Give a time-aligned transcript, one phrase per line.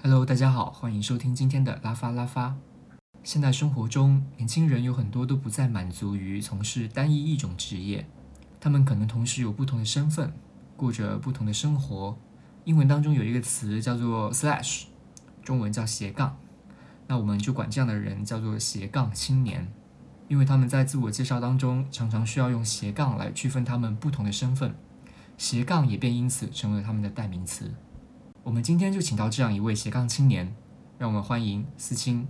[0.00, 2.56] Hello，大家好，欢迎收听今天的拉发拉发。
[3.24, 8.06] 现代生活中，年轻人有很多都不再满足于从事单一一种职业，
[8.60, 10.32] 他们可能同时有不同的身份，
[10.76, 12.16] 过着不同的生活。
[12.62, 14.84] 英文当中有一个词叫做 slash，
[15.42, 16.38] 中文叫斜杠。
[17.08, 19.66] 那我们就管这样的人叫做斜杠青年，
[20.28, 24.76] 因为他们在自我介绍当中常常需要用斜杠来区分他们不同的身份，
[25.36, 27.74] 斜杠也便因此成为了他们的代名词。
[28.48, 30.54] 我们今天就请到这样一位斜杠青年，
[30.96, 32.26] 让我们欢迎思清。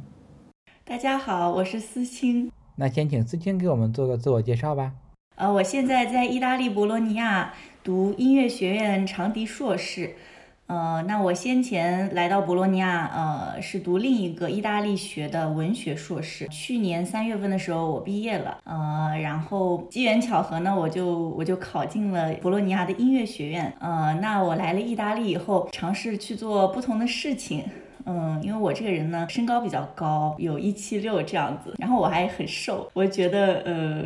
[0.85, 2.51] 大家好，我是思清。
[2.75, 4.95] 那先请思清给我们做个自我介绍吧。
[5.37, 7.55] 呃，我现在在意大利博罗尼亚
[7.85, 10.17] 读音乐学院长笛硕士。
[10.69, 16.47] 呃，那我先前来到博罗尼亚，呃，是读另一个意大利学的文学硕士。
[16.49, 23.73] 去年三月份的时候，我毕业了，呃，然后机缘巧合呢，我就我就考进了博罗尼亚的音乐学院。
[23.81, 27.65] 呃，那我来了意大利以后，尝试去做不同的事情。
[28.05, 34.05] 嗯，因为我这个人呢，身高比较高，有一七六这样子，然后我还很瘦，我觉得呃，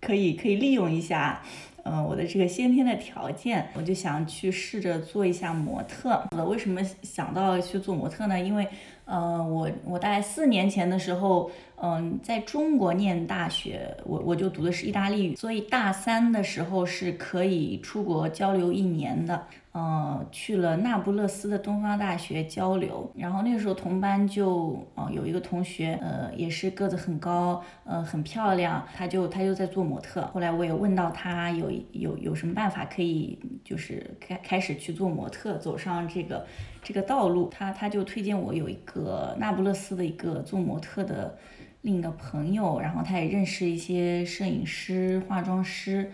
[0.00, 1.42] 可以可以利用一下。
[1.88, 6.20] 嗯，我的这个先天的条件，我就想去试着做一下模特。
[6.48, 8.40] 为什么想到去做模特呢？
[8.40, 8.66] 因为，
[9.06, 19.46] 呃，我我大概四年前的时候，嗯，在中国念大学，我我就读的是意大利语，所以大三的时候是可以出国交流一年的。
[19.72, 30.26] 呃，去了那不勒斯的东方大学交流，然后那个时候同班就，呃，有一个同学，呃，也是个子很高，呃，很漂亮，他就他就在做模特。
[30.32, 36.46] 后来我也问到他有有有什么办法可以，就是开开始去做模特，走上这个
[36.86, 37.48] 这个道路。
[37.50, 41.36] 他他就推荐我有一个那不勒斯的一个做模特的
[41.82, 46.12] 另一个朋友，然后他也认识一些摄影师、化妆师。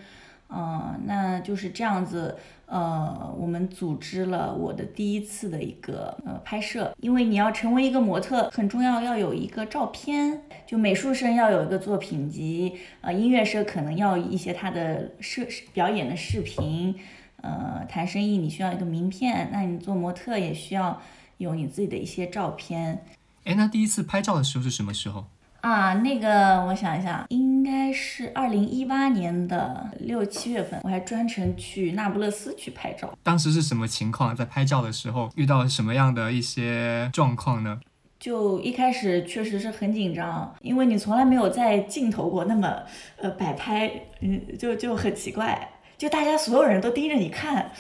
[0.55, 2.37] 嗯，那就是这样子。
[2.67, 6.91] 呃，我们组织了我的第一次的一个呃拍摄。
[7.01, 10.43] 因为你要成为一个模特，很重要要有一个照片。
[10.67, 15.43] 就美术生要有一个作品集，呃，音乐社可能要一些他的摄
[15.75, 16.95] 表演的视频。
[17.43, 21.01] 呃，谈生意你需要一个名片，那你做模特也需要
[21.37, 23.05] 有你自己的一些照片。
[23.45, 25.27] 哎，那第一次拍照的时候是什么时候？
[25.61, 33.17] 啊，那个我想一下，应该是二零一八年的六七月份，我还专程去那不勒斯去拍照。
[33.23, 34.35] 当时是什么情况？
[34.35, 37.81] 在拍照的时候遇到什么样的一些状况呢？
[38.19, 42.83] 就一开始确实是很紧张，因为你从来没有在镜头过那么
[43.17, 43.89] 呃摆拍，
[44.21, 45.69] 嗯，就就很奇怪，
[46.03, 47.71] 就大家所有人都盯着你看，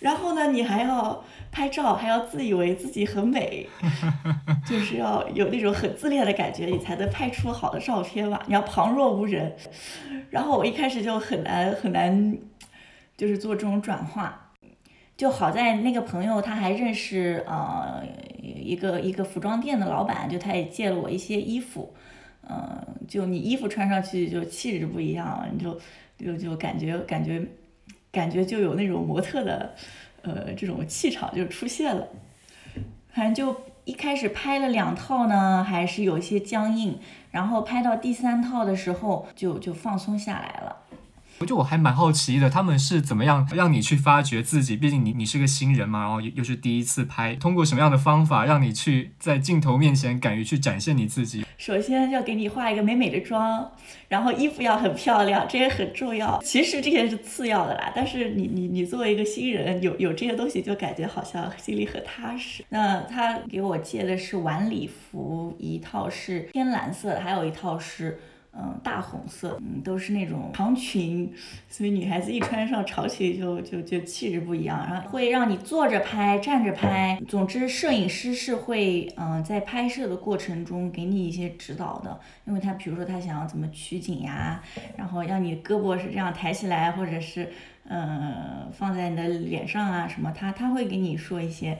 [0.00, 1.24] 然后呢，你还要。
[1.50, 3.66] 拍照还要自以为自己很美，
[4.68, 8.42] 就是要有那种很自恋的感觉，你才能拍出好的照片吧。
[8.46, 9.56] 你要旁若无人，
[10.28, 12.36] 然后我一开始就很难很难，
[13.16, 14.52] 就是做这种转化。
[15.16, 18.04] 就好在那个朋友他还认识呃
[18.42, 21.94] 一个一个服装店的老板，就他也借了我一些衣服，
[22.46, 25.80] 嗯，就你衣服穿上去就气质不一样，你就
[26.18, 27.42] 就就感觉感觉
[28.12, 29.74] 感觉就有那种模特的。
[30.22, 32.08] 呃，这种气场就出现了，
[33.14, 36.98] 反正就一开始拍了两套呢，还是有些僵硬，
[37.30, 40.76] 然后拍到第三套的时候，就就放松下来了。
[41.40, 44.76] 我就我还蛮好奇的，他们是怎么样让你去发掘自己？
[44.76, 51.44] 毕竟你你是个新人嘛，然后又又是第一次拍，通过什么样的方法让你去在镜头面前敢于去展现你自己？
[51.56, 53.70] 首先要给你画一个美美的妆，
[54.08, 56.40] 然后衣服要很漂亮，这也很重要。
[56.42, 62.64] 其实这些是次要的啦，但是你你你作为一个新人，有有这些东西就感觉好像心里很踏实。
[62.70, 68.18] 那他给我借的是晚礼服，一套是天蓝色的，还有一套是。
[68.60, 71.32] 嗯，大红色，嗯，都是那种长裙，
[71.68, 74.84] 所以女孩子一穿上潮起就就就气质不一样。
[74.90, 84.60] 然后会让你坐着拍、站着拍，总之摄影师是会嗯在拍摄的过程中给你一些指导的，因为他比如说他想要怎么取景呀，
[84.96, 87.52] 然后让你胳膊是这样抬起来，或者是
[87.88, 91.78] 嗯放在你的脸上啊什么，他他会给你说一些。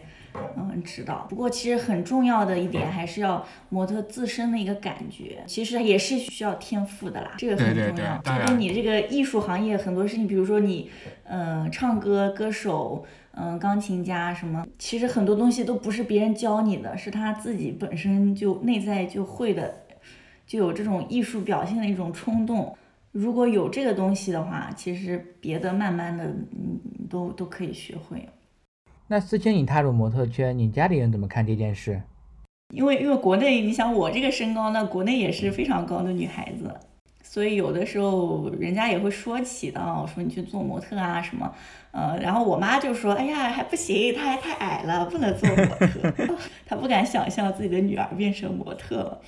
[0.57, 1.27] 嗯，指导。
[1.29, 8.19] 不过其实很重要的一点，还是要模特自身的一个感觉，其实也是需要天赋的啦，这个很重要。
[8.19, 10.91] 就跟你这个艺术行业很多事情，比如说你，
[11.25, 19.81] 嗯，唱歌歌手，嗯，钢琴家什么，其实很多东西都不是别人教你的，是他自己本身就内在就会的，
[20.47, 22.77] 就有这种艺术表现的一种冲动。
[23.13, 26.79] 如果有这个东西的话，其实别的慢慢的，嗯，
[27.09, 28.29] 都都可以学会。
[29.07, 32.03] 那思清，你踏入模特圈，你家里人怎么看这件事？
[32.75, 36.71] 因为因为国内，你想我这个身高，那国内也是非常高的女孩子，
[37.23, 39.81] 所以有的时候人家也会说起的，
[40.15, 41.51] 说你去做模特啊什么，
[41.93, 46.37] 呃，然后我妈就说，哎呀还不行，她还太矮了，不能做模特，
[46.69, 49.21] 她不敢想象自己的女儿变成模特了。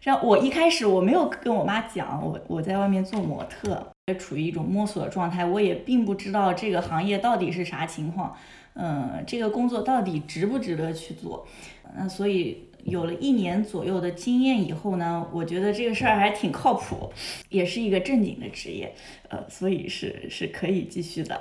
[0.00, 8.34] 像我一开始我没有跟我妈讲，我我在外面做模特，也处于一种摸索的状态，我也并不知道这个行业到底是啥情况，
[8.74, 11.46] 嗯，这个工作到底值不值得去做，
[11.94, 17.12] 那所以有了一年左右的经验以后呢，我觉得这个事儿还挺靠谱，
[17.50, 18.94] 也是一个正经的职业，
[19.28, 21.38] 呃，所以是是可以继续的。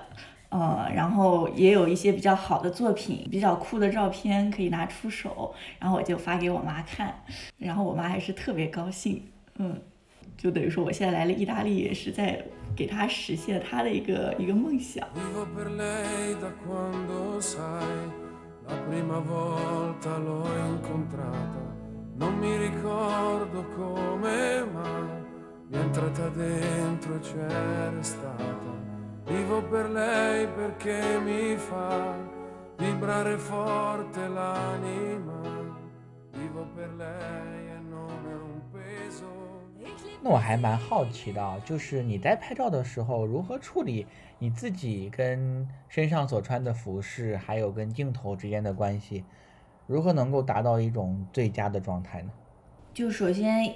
[0.49, 7.13] 呃，然后也有一些比较好的作品，比较酷的照片可以拿出手，然后我就发给我妈看，
[7.57, 9.23] 然后我妈还是特别高兴，
[9.57, 9.79] 嗯，
[10.35, 12.43] 就等于说我现在来了意大利也是在
[12.75, 15.07] 给她实现她的一个一个梦想。
[29.29, 32.17] Vivo per lei perché mi fa
[32.77, 35.41] vibrare forte l'anima
[36.31, 39.27] vivo per lei e non è un peso
[40.21, 44.07] 那我还蛮好奇的就是你在拍照的时候如何处理
[44.39, 49.23] 你自己跟身上所穿的服饰还有跟镜头之间的关系
[49.85, 52.31] 如何能够达到一种最佳的状态呢
[52.91, 53.71] 就首先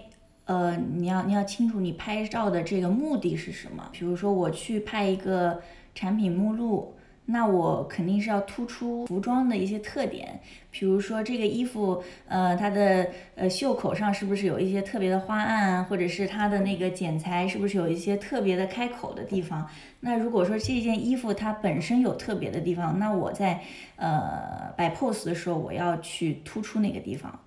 [0.45, 3.87] 呃，你要你要清楚你拍照的这个目的是什么。
[3.91, 5.61] 比如说我去拍一个
[5.95, 6.93] 产品目录，
[7.25, 10.37] 那我肯定是要突出服装的一些特点。
[10.69, 19.65] 比如说这个衣服，呃，它的呃袖口上是不是有一些特别的花案，或者是它的那个剪裁是不是有一些特别的开口的地方？
[20.01, 23.61] 那如果说这件衣服它本身有特别的地方，那我在
[23.95, 27.39] 呃摆 pose 的时候，我要去突出那个地方。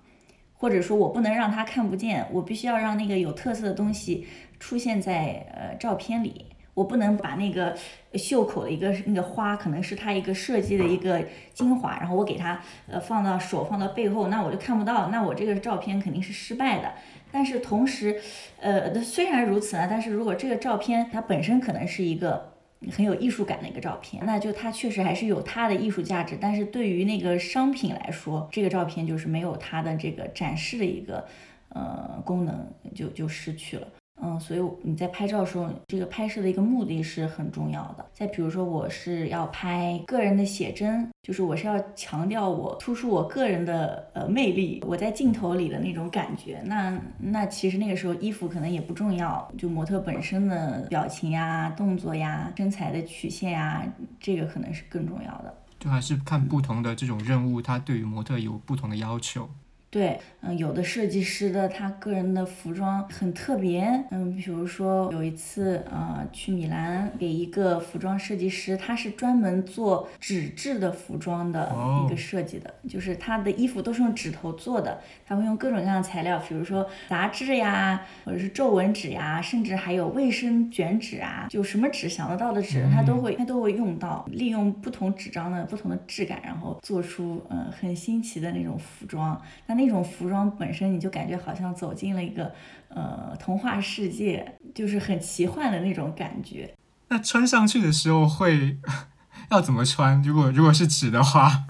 [0.57, 4.27] 或者说我不能让他看不见，我必须要让那个有特色的东西
[4.59, 6.45] 出现在呃照片里。
[6.73, 7.75] 我不能把那个
[8.13, 16.91] 袖口的一个那个花，可能是他一个设计的一个精华，然后我给他呃放到手放到背后，那我就看不到，那我这个照片肯定是失败的。
[17.31, 18.21] 但是同时，
[18.59, 22.56] 呃，虽然如此呢，但是如果这个照片它本身可能是一个。
[22.91, 31.27] 很有艺术感的一个照片，那就它确实还是有它的艺术价值，但是对于那个商品来说，这个照片就是没有它的这个展示的一个
[31.69, 33.87] 呃功能，就就失去了。
[34.19, 38.05] 嗯，所以你在拍照的时候，这个拍摄的一个目的是很重要的。
[38.13, 46.59] 再比如说，我是要拍个人的写真，就是我是要强调我突出我个人的呃魅力，我在镜头里的那种感觉。
[46.65, 53.85] 那那其实那个时候衣服可能也不重要，就模特本身的表情呀、动作呀、身材的曲线呀，
[54.19, 55.53] 这个可能是更重要的。
[55.79, 59.47] 就还是看不同的这种任务，它对于模特有不同的要求。
[59.89, 71.73] 对，嗯，有的设计师的他个人的服装很特别，嗯，比如说有一次，呃，去米兰给一个服装设计师，他是专门做纸质的服装的
[72.05, 89.41] 一个设计的，就是他的衣服都是用纸头做的，他会用各种各样的材料，比如说杂志呀，或者是皱纹纸呀，甚至还有卫生卷纸啊，就什么纸想得到的纸，他都会他都会用到，利用不同纸张的不同的质感，然后做出嗯很新奇的那种服装。
[89.65, 92.51] 那那种服装本身，你就感觉好像走进了一个
[92.89, 96.73] 呃童话世界，就是很奇幻的那种感觉。
[97.09, 98.77] 那穿上去的时候会
[99.49, 100.21] 要怎么穿？
[100.21, 101.63] 如果如果是纸的话，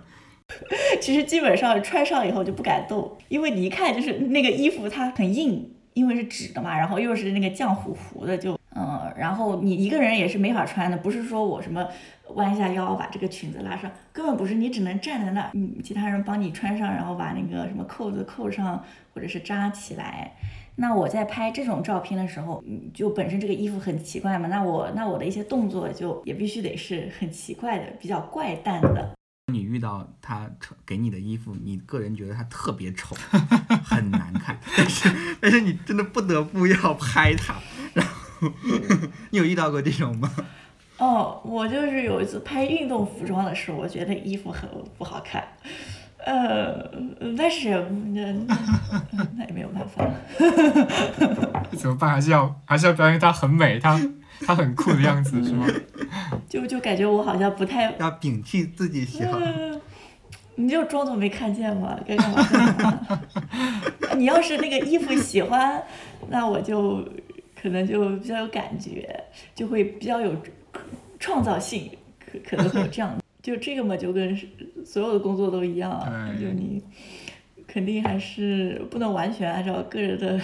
[1.02, 11.86] 其实基本上穿上以后就不敢动，因为你一看就是那个衣服它很硬，因为是纸的嘛，然后又是那个浆糊糊的，就嗯，然后你一个人也是没法穿的，不是说我什么。
[12.34, 20.32] 弯下腰把这个裙子拉上，根本不是你只能站在那儿，嗯，其他人帮你穿上，然后把那个什么扣子扣上，或者是扎起来。
[20.74, 29.12] 那我在拍这种照片的时候，就本身这个衣服很奇怪嘛，那我那我的一些动作就也必须得是很奇怪的，比较怪诞的。
[29.52, 30.50] 你遇到他
[30.84, 33.14] 给你的衣服，你个人觉得他特别丑，
[33.86, 35.08] 很难看，但是
[35.40, 37.54] 但是你真的不得不要拍他，
[39.30, 40.30] 你有遇到过这种吗？
[40.98, 45.44] 哦，我就是有一次拍运动服装的时候，我觉得衣服很不好看，
[46.24, 46.90] 呃，
[47.36, 47.70] 但是
[48.14, 48.32] 那
[49.36, 50.08] 那也没有办法，
[51.76, 52.10] 怎么办？
[52.10, 54.00] 还是要还是要表现它很美，它
[54.40, 55.66] 它很酷的样子，是吗？
[56.48, 59.38] 就就感觉我好像不太要摒弃自己喜好，
[60.54, 63.20] 你就装作没看见嘛，该干嘛干嘛。
[64.16, 65.82] 你要是那个衣服喜欢，
[66.30, 67.06] 那我就
[67.60, 69.18] 可能就比较有感觉，
[69.54, 70.34] 就会比较有。
[71.18, 74.38] 创造性可可能会有这样，就这个嘛，就跟
[74.84, 75.98] 所有的工作都一样，
[76.38, 76.80] 就你
[77.66, 80.38] 肯定还是不能完全按照个人的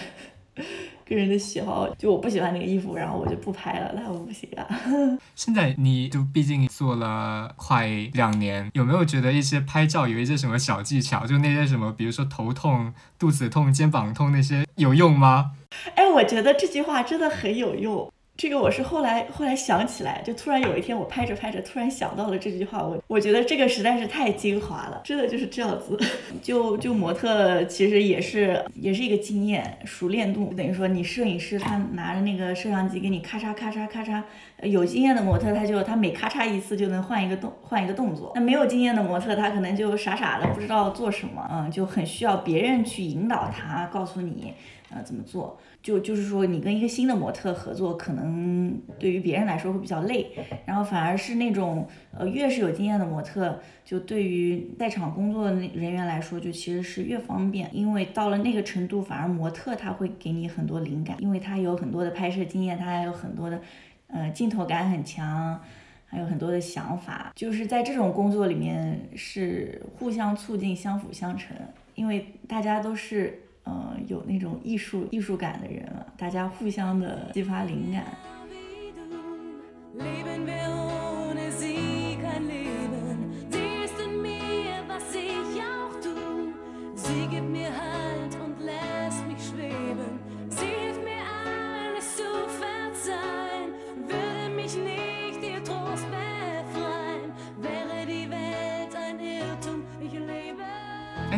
[1.14, 4.66] 个个人的喜好，就我不喜欢那个衣服，然后我就不拍了，那我不行啊。
[5.36, 11.26] 现在你就毕竟做了快两年，有没有觉得一些拍照有一些什么小技巧？
[11.26, 15.52] 就那些什么，比如说头痛、肚子痛、肩膀痛那些有用吗？
[15.94, 18.10] 哎，我觉得这句话真的很有用。
[18.34, 22.82] 这个我是后来后来想起来，就突然有一天我拍着拍着，突然想到了这句话。
[22.82, 25.96] 我我觉得这个实在是太精华了，真的就是这样子。
[26.42, 34.20] 就就模特其实也是也是一个经验熟练度，等于说你摄影师他拿着那个摄像机给你咔嚓咔嚓咔嚓，
[34.62, 38.32] 有经验的模特他就他每咔嚓一次就能换一个动换一个动作。
[38.34, 44.54] 那没有经验的模特他可能就傻傻的不知道做什么，嗯，就很需要别人去引导他，告诉你
[44.90, 45.60] 呃怎么做。
[45.82, 50.30] 就就是说，你跟一个新的模特合作，可能对于别人来说会比较累，
[50.64, 63.60] 然后反而是那种呃越是有经验的模特，就对于在场工作的人员来说，就其实是越方便，因为到了那个程度，反而模特他会给你很多灵感，因为他有很多的拍摄经验，他还有很多的
[64.06, 65.60] 呃镜头感很强，
[66.06, 71.56] 还有很多的想法，就是在这种工作里面是互相促进、相辅相成，
[71.96, 73.40] 因为大家都是。
[73.64, 78.04] 呃，有那种艺术艺术感的人啊，大家互相的激发灵感。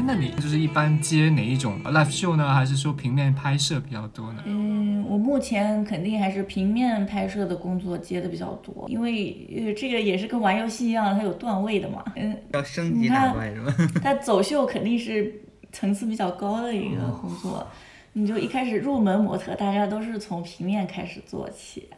[0.07, 2.53] 那你就是一般接哪一种 live show 呢？
[2.53, 4.43] 还是说平面拍摄比较多呢？
[4.45, 12.05] 嗯，我目前肯定还是平面拍摄的工作接的比较多，因为呃这个也是跟玩游戏一样，它有段位的嘛。
[12.17, 13.75] 嗯，要升级打怪是吧？
[14.03, 15.41] 它走秀肯定是
[15.73, 17.67] 层次比较高的一个工作，
[18.13, 21.89] 你就一开始入门模特，大家都是从平面开始做起，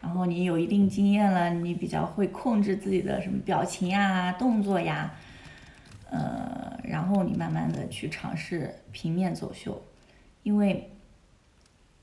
[0.00, 5.12] 然后你有一定经验了，你比较会控制自己的什么表情呀、动作呀。
[6.10, 9.82] 呃，然后你慢慢的去尝试平面走秀，
[10.42, 10.92] 因为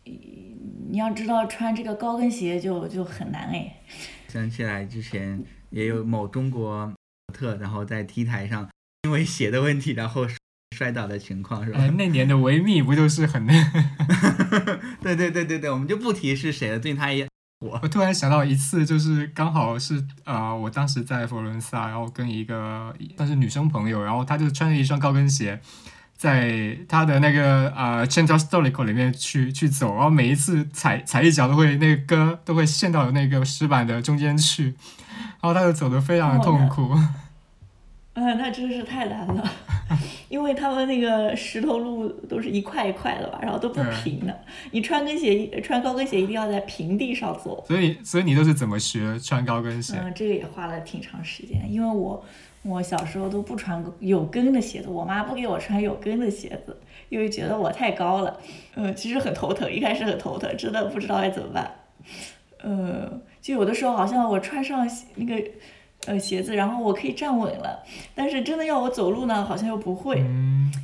[0.03, 3.77] 你要知道穿这个高跟鞋就就很难哎。
[4.27, 6.95] 想起来之前也有某中国模
[7.33, 8.69] 特，然后在 T 台上
[9.03, 10.27] 因为鞋的问题，然后
[10.75, 11.87] 摔倒的情况是吧？
[11.97, 13.53] 那年的维密不就是很 那？
[15.01, 17.27] 对对对对对，我们就不提是谁了，对他也。
[17.71, 25.59] 我突然想到一次，就是刚好是呃，我当时在佛罗伦萨，然后跟一个算是女生朋友，然后她就穿着一双高跟鞋，
[26.17, 34.75] 在她的那个呃 Central Storico 里面去去走，然后每一次踩踩一脚都会那个跟都会陷到那个石板的中间去，
[35.41, 36.93] 然后她就走的非常的痛苦。
[38.15, 39.43] 嗯，那真是太难了，
[40.29, 44.43] 因为他们那个石头路都是一块一块的吧，然后都不平的。
[44.69, 47.65] 你穿跟鞋，穿高跟鞋一定要在平地上走。
[47.67, 49.95] 所以，所以你都是怎么学穿高跟鞋？
[49.99, 52.23] 嗯，这个也花了挺长时间，因为我
[52.61, 56.79] 我小时候都不穿有跟的鞋子，我妈不给我穿有跟的鞋子，
[57.09, 58.39] 因为觉得我太高了。
[58.75, 61.71] 嗯，其实很头疼，一开始很头疼，真的不知道该怎么办。
[62.61, 65.43] 呃，就有的时候好像我穿上那个。
[66.05, 67.81] 呃，鞋子，然后我可以站稳了，
[68.13, 70.21] 但是真的要我走路呢，好像又不会，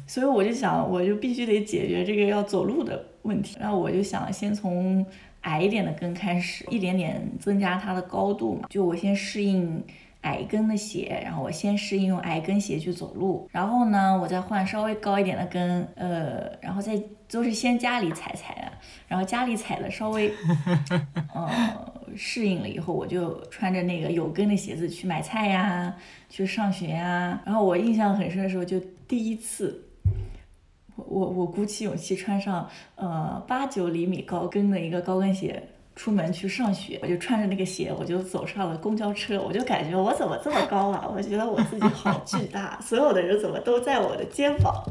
[0.07, 3.57] 所以我就想，我就必须得解决这个要走路的问题。
[3.59, 5.05] 然后我就想先从
[5.41, 8.67] 矮一点的跟开始，一点点增加它的高度嘛。
[8.69, 9.83] 就我先适应
[10.21, 18.71] 矮跟的鞋，然后我先适应用矮跟鞋去走路，然后呢，我再换稍微高一点的跟，呃，然后再都是先家里踩踩的，
[19.07, 20.31] 然后家里踩的稍微，
[21.33, 21.93] 呃。
[22.15, 25.95] 适应了以后，我就穿着那个有跟的鞋子去买菜呀，
[26.27, 27.39] 去上学呀。
[27.45, 29.89] 然后我印象很深的时候，就第一次，
[30.95, 35.61] 我我我鼓起勇气穿上呃八九厘米高跟的一个高跟鞋
[35.99, 36.97] 出门去上学。
[37.01, 39.37] 我就穿着那个鞋，我就走上了公交车。
[39.41, 41.05] 我就感觉我怎么这么高啊？
[41.13, 44.81] 我觉得我自己好巨大， 所有的人怎么都在我的肩膀。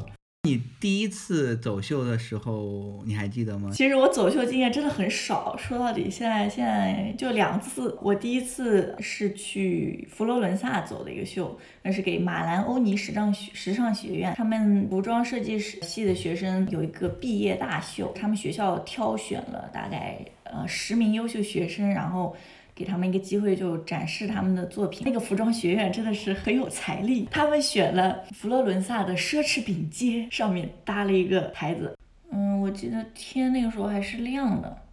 [0.49, 3.71] 你第一次走秀的时候，你还记得吗？
[3.71, 7.99] 其实我走秀经验真的很少，说到底，现在现在就两次。
[8.01, 22.35] 我第一次是去佛罗伦萨走的一个秀，那是给马兰欧尼时尚学时尚学院，他们服装设计师系的学生有一个毕业大秀，他们学校挑选了大概呃十名优秀学生，然后。
[22.79, 25.03] 给他们一个机会，就展示他们的作品。
[25.05, 31.99] 那个服装学院真的是很有财力，他们选了佛罗伦萨的奢侈品街，上面搭了一个牌子。
[32.31, 34.85] 嗯，我记得天那个时候还是亮的。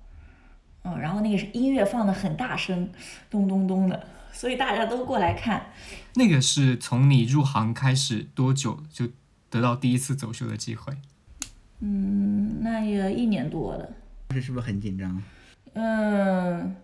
[0.83, 2.89] 嗯，然后那个是音乐放的很大声，
[3.29, 5.67] 咚咚咚的，所以大家都过来看。
[6.15, 9.09] 那个是从你入行开始多久就
[9.51, 10.91] 得到第一次走秀的机会？
[11.81, 13.87] 嗯，那也一年多了。
[14.29, 15.21] 这是不是很紧张？
[15.73, 16.75] 嗯，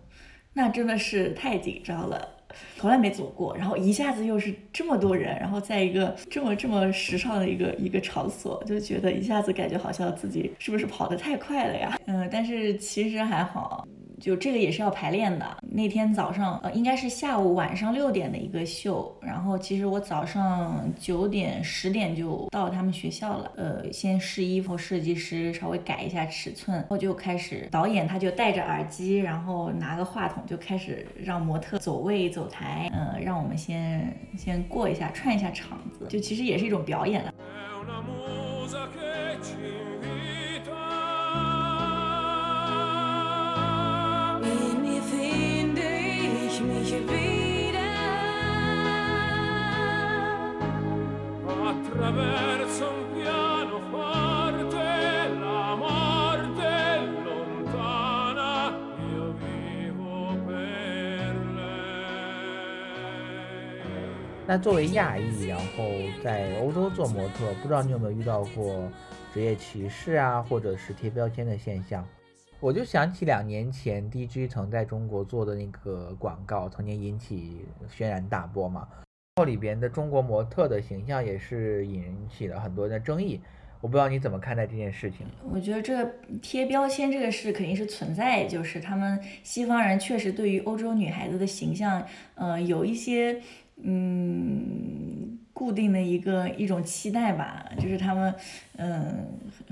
[0.54, 2.28] 那真的是太紧张了，
[2.76, 11.98] 从来没走过，然后一下子又是这么多人，然后在一个这么这么时尚的一个一个场所，就觉得一下子感觉好像自己是不是跑得太快了呀？
[12.06, 13.86] 嗯，但是其实还好。
[14.22, 15.58] 就这个也是要排练的。
[15.62, 19.12] 那天早上，呃，应该是下午晚上六点的一个秀。
[19.20, 23.50] 然后其实我早上九点、十点就到他们学校了。
[23.56, 36.06] 呃，先试衣服，设计师稍微改一下尺寸，然后就开始导演他就戴着耳机，然后拿个话筒就开始让模特走位、走台，呃，让我们先先过一下、串一下场子。
[36.08, 37.34] 就其实也是一种表演了。
[64.44, 65.88] 那作为亚裔，然后
[66.22, 68.86] 在欧洲做模特，不知道你有没有遇到过
[69.32, 72.06] 职业歧视啊，或者是贴标签的现象？
[72.62, 78.86] 我就想起两年前 DG 曾在中国做的那个广告，曾经引起轩然大波嘛。
[78.92, 79.02] 然
[79.38, 83.40] 后里边的中国模特的形象也是引起了很多的争议。
[83.80, 85.26] 我不知道你怎么看待这件事情？
[85.50, 93.42] 我觉得这个贴标签这个事肯定是存在，就是他们西方人确实对于欧洲女孩子的形象，呃，有一些
[93.78, 98.34] 嗯固定的一个一种期待吧，就是他们
[98.76, 99.26] 嗯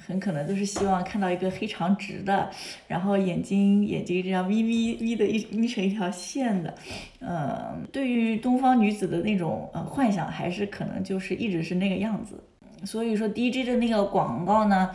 [0.06, 2.50] 很可能都是希望看到一个黑长直的，
[2.86, 6.74] 然后眼睛眼睛这样眯眯眯的一眯成一条线的，
[7.20, 12.42] 嗯，对于东方女子的那种呃幻想，还是可能就是一直是那个样子。
[12.84, 14.90] 所以说，DJ 的那个广告呢，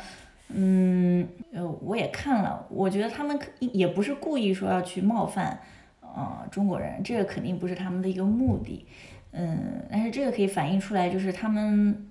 [0.49, 5.59] 嗯，呃，我也看了，我觉得他们可也不是故意说要去冒犯，
[6.01, 8.85] 呃，中国人，这个肯定不是他们的一个目的，
[9.37, 12.07] 嗯，但是这个可以反映出来，就是他们，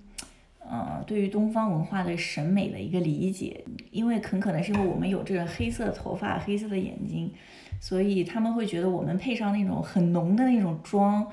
[0.58, 7.32] 呃，对于东方文化的审美的一个理解，因为很可能是因为我们有这个黑色头发、黑色的眼睛，
[7.80, 11.26] 所以他们会觉得我们配上那种很浓的那种妆。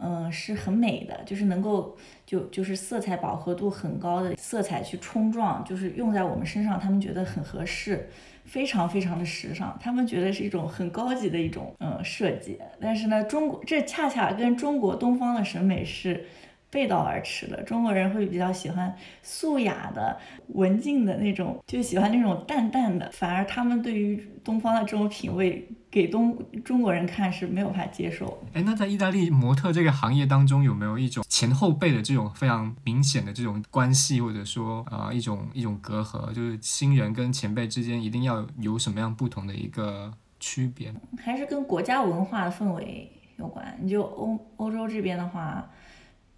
[0.00, 8.08] 嗯，是很美的，就是能够就就是色彩饱和度很高的色彩去冲撞，就是用在我们身上，他们觉得很合适，
[8.44, 12.58] 非常非常的时尚，他们觉得是一种很高级的一种嗯设计。
[12.80, 16.24] 但是呢，中国这恰恰跟中国东方的审美是
[16.70, 17.62] 背道而驰的。
[17.62, 25.68] 中国人会比较喜欢素雅的、文静的那种，就喜欢那种淡淡的，反而他们对于东方的这种品味。
[25.90, 28.42] 给东中国人看是没有办法接受。
[28.52, 40.92] 哎，那在意大利模特这个行业当中，有没有一种前后辈的这种非常明显的这种关系，或者说啊一种一种隔阂，就是新人跟前辈之间一定要有什么样不同的一个区别？
[41.16, 43.74] 还是跟国家文化的氛围有关？
[43.80, 45.66] 你就欧欧洲这边的话，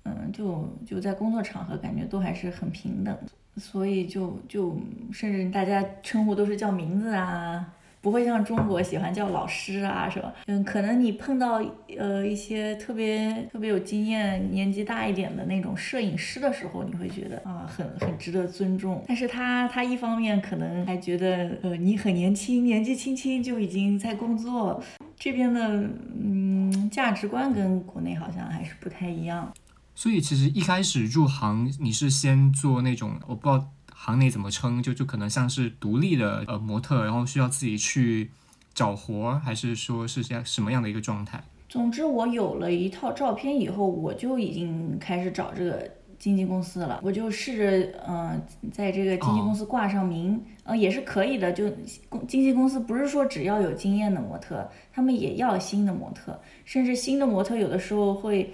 [0.04, 3.16] 嗯，就就在工作场合感觉都还是很平等，
[3.56, 4.78] 所以就就
[5.12, 7.74] 甚至大家称呼都是叫名字啊。
[8.02, 10.32] 不会像中国喜欢叫老师啊，是吧？
[10.46, 11.62] 嗯，可能你碰到
[11.98, 19.04] 呃一些特别特别有经验、年纪大一点的那种摄影师的时候，你会觉得啊，很很值得尊重。
[19.06, 24.82] 但是他他一方面可能还觉得呃你很年轻，年纪轻轻就已经在工作，
[25.14, 25.68] 这边的
[26.18, 29.52] 嗯价值观跟国内好像还是不太一样。
[30.00, 33.62] 所以其实一开始入行你是先做那种我不知道。
[34.02, 34.82] 行内怎么称？
[34.82, 38.30] 就就可能像是独立的呃模特，然后需要自己去
[38.72, 41.44] 找活，还是说是像什么样的一个状态？
[41.68, 45.86] 总之，我有了一套照片以后，我就已经开始找这个
[46.18, 46.98] 经纪公司了。
[47.02, 48.40] 我就试着嗯，
[48.72, 51.52] 在这个经纪公司挂上名，呃，也是可以的。
[51.52, 51.70] 就
[52.08, 58.50] 公经纪公司不是说只要有经验的模特，他们也要新的模特，甚至新的模特有的时候会。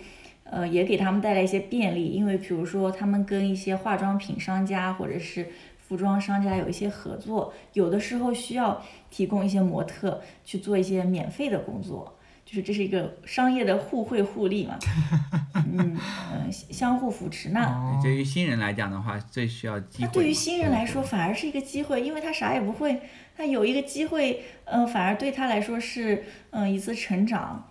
[0.50, 14.78] 呃，也给他们带来一些便利，因为比如说他们跟一些化妆品商家或者是服装商家有一些合作，有的时候需要提供一些模特去做一些免费的工作，就是这是一个商业的互惠互利嘛，
[15.54, 15.96] 嗯
[16.32, 17.50] 嗯，相互扶持。
[17.50, 20.04] 那对于新人来讲的话，最需要机会。
[20.06, 23.00] 那对于新人来说，反而是一个机会，因为他啥也不会，
[23.36, 27.68] 他有一个机会，嗯，反而对他来说是嗯一次成长，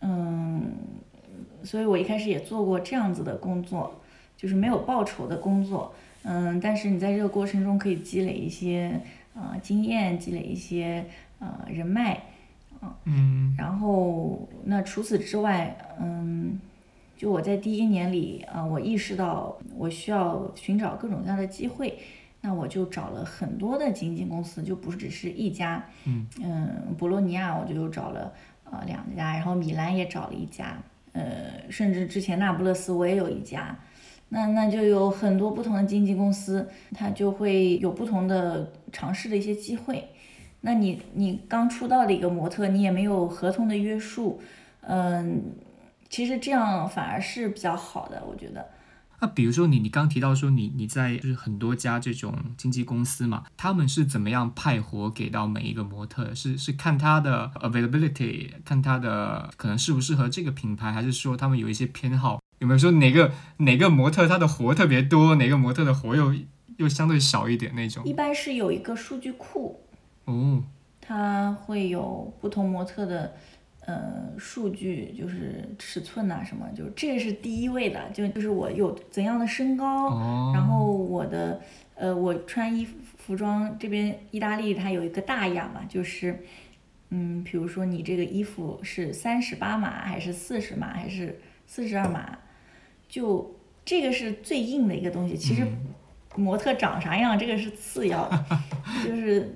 [0.00, 0.72] 嗯。
[1.64, 4.00] 所以我一开始也做过这样子的工作，
[4.36, 5.92] 就是没有报酬的工作，
[6.22, 9.00] 嗯，但是你在这个过程中可以积累一些
[9.34, 11.04] 呃经验，积累一些
[11.38, 12.22] 呃人脉，
[13.04, 16.60] 嗯，然后那除此之外，嗯，
[17.16, 21.98] 就我在第一年里啊，我意识到我需要寻找各种各样的机会，
[22.40, 25.84] 那我就找了很多的经纪公司，就不是只是一家。
[26.06, 26.26] 嗯
[26.96, 28.32] 博洛尼亚我就找了
[28.70, 30.78] 呃两家，然后米兰也找了一家，
[31.18, 33.76] 呃，甚至之前那不勒斯我也有一家。
[34.28, 40.06] 那那就有很多不同的经纪公司，它就会有不同的尝试的一些机会。
[40.60, 44.40] 那你你刚出道的一个模特，你也没有合同的约束，
[44.82, 45.42] 嗯，
[46.08, 48.66] 其实这样反而是比较好的，我觉得。
[49.20, 56.34] 那比如说你你刚提到说你你在就是很多家这种经纪公司嘛，他们是怎么样派活给到每一个模特？
[56.34, 62.40] 是是看他的 availability，看他的可能适不适合这个品牌，还是说他们有一些偏好？
[62.60, 66.34] 有没有说哪个哪个模特他的活特别多，哪个模特的活又
[66.76, 68.04] 又相对少一点那种？
[68.04, 69.80] 一般是有一个数据库，
[70.26, 70.62] 哦，
[71.00, 73.34] 它会有不同模特的。
[73.88, 81.58] 呃，数据就是尺寸呐、什么，就是这个是第一位的，就就是我有怎样的身高，哦，然后我的
[81.94, 86.44] 呃，我穿衣服服装这边意大利它有一个大雅嘛，就是
[87.08, 92.38] 嗯，比如说你这个衣服是三十八码还是四十码还是四十二码，
[93.08, 95.34] 就这个是最硬的一个东西。
[95.34, 95.66] 其实
[96.36, 98.44] 模特长啥样这个是次要的，
[99.02, 99.50] 就是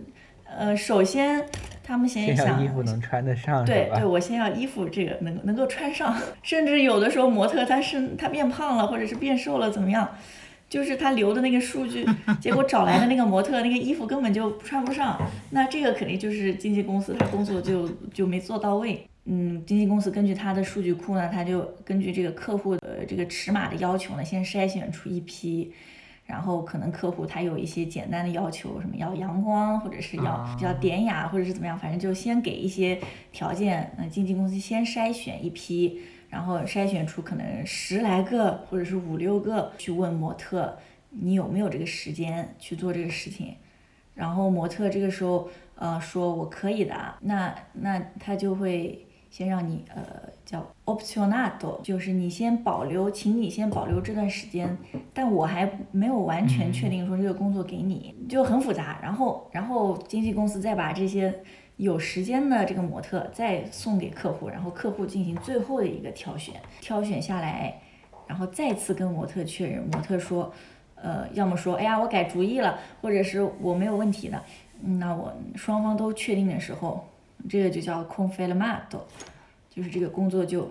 [0.47, 1.47] 呃，首先
[1.83, 4.05] 他们先先要想衣服能穿得上，对对，？
[4.05, 10.09] 我先要衣服这个能能够穿上， 甚至有的时候模特他是他变胖了，或者是变瘦了，怎么样？
[10.68, 12.03] 就是他留的那个数据，
[12.40, 19.07] 结果找来的那个模特那个衣服根本就穿不上，那这个肯定就是经纪公司他工作就就没做到位。
[19.27, 25.71] 嗯，经纪公司根据他的数据库呢，他就根据这个客户的这个尺码的要求呢，先筛选出一批，
[26.25, 32.99] 然后可能客户他有一些简单的要求，什么要阳光，或者是要比较典雅，或者是怎么样，反正就先给一些
[33.33, 40.79] 条件，嗯、经纪公司先筛选一批，然后筛选出可能十来个或者是五六个，去问模特
[41.11, 43.57] 你有没有这个时间去做这个事情，
[44.15, 50.05] 然后模特这个时候呃说我可以的，那那他就会先让你呃
[50.45, 54.77] 叫 optionato，就是你先保留，请你先保留这段时间，
[55.14, 58.99] 但我还没有完全确定说这个工作给你，就很复杂。
[59.03, 61.35] 然后然后经纪公司再把这些
[61.79, 67.81] 有时间的这个模特再送给客户，然后客户进行最后的一个挑选，挑选下来，
[68.27, 70.53] 然后再次跟模特确认，模特说。
[71.05, 74.40] 呃，要么说，哎呀，我改主意了，或者是我没有问题的，
[75.01, 77.05] 那我双方都确定的时候，
[77.48, 79.00] 这个就叫 confermato，
[79.70, 80.70] 就是这个工作就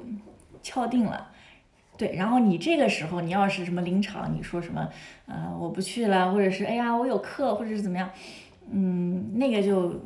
[0.63, 1.29] 敲定了。
[1.97, 4.89] 对，然后你这个时候，你要是什么临场，你说什么，
[5.27, 8.09] 呃，我不去了，或者是哎呀，我有课，或者是怎么样，
[8.71, 10.01] 嗯，那个就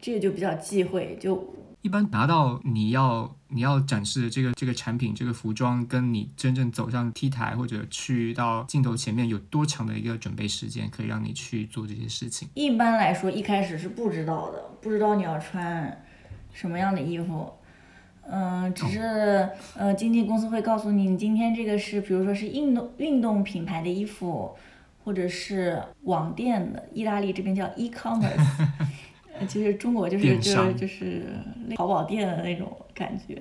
[0.00, 1.36] 这个就比较忌讳，就
[1.82, 12.48] 一般拿到你要你要展示的这个这个产品这个服装，跟你真正走上 T 台或者去到镜头前面有多长的一个准备时间，可以让你去做这些事情？
[12.54, 16.04] 一般来说，一开始是不知道的，不知道你要穿
[16.52, 17.52] 什么样的衣服。
[18.30, 24.54] 嗯，只是呃，经纪公司会告诉你，你今天这个是，比如说是运动运动品牌的衣服，
[25.02, 28.88] 或者是网店的，意大利这边叫 e-commerce，呃
[29.46, 31.22] 其实中国就是就是就是
[31.76, 33.40] 淘宝店的那种感觉，